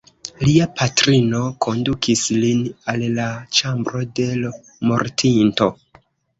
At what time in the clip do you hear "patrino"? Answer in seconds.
0.79-1.41